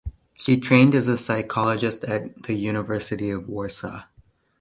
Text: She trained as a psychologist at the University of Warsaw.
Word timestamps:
She 0.33 0.59
trained 0.59 0.95
as 0.95 1.07
a 1.07 1.15
psychologist 1.15 2.03
at 2.05 2.35
the 2.41 2.55
University 2.55 3.29
of 3.29 3.47
Warsaw. 3.47 4.05